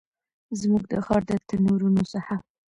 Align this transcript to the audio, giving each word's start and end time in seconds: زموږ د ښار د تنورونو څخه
زموږ 0.59 0.83
د 0.91 0.93
ښار 1.05 1.21
د 1.27 1.31
تنورونو 1.47 2.03
څخه 2.13 2.35